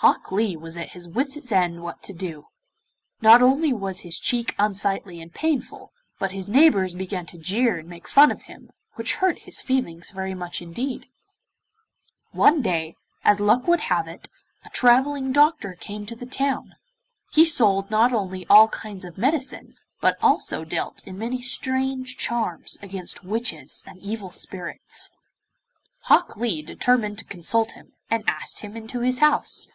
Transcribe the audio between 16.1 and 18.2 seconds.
the town. He sold not